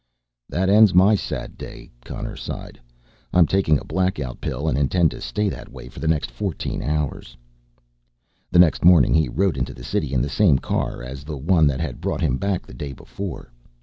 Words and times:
"That 0.49 0.67
ends 0.67 0.95
my 0.95 1.13
sad 1.13 1.59
day," 1.59 1.91
Connor 2.03 2.35
sighed. 2.35 2.81
"I'm 3.31 3.45
taking 3.45 3.77
a 3.77 3.83
blackout 3.83 4.41
pill 4.41 4.67
and 4.67 4.75
intend 4.75 5.11
to 5.11 5.21
stay 5.21 5.47
that 5.49 5.69
way 5.71 5.89
for 5.89 5.99
the 5.99 6.07
next 6.07 6.31
fourteen 6.31 6.81
hours." 6.81 7.37
The 8.49 8.57
next 8.57 8.83
morning 8.83 9.13
he 9.13 9.29
rode 9.29 9.57
into 9.57 9.75
the 9.75 9.83
city 9.83 10.11
in 10.11 10.23
the 10.23 10.27
same 10.27 10.57
car 10.57 11.03
as 11.03 11.23
the 11.23 11.37
one 11.37 11.67
that 11.67 11.81
had 11.81 12.01
brought 12.01 12.21
him 12.21 12.37
back 12.39 12.65
the 12.65 12.73
day 12.73 12.93
before. 12.93 13.51